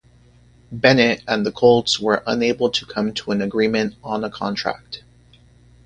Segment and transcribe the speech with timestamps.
[0.71, 5.03] Bennett and the Colts were unable to come to an agreement on a contract.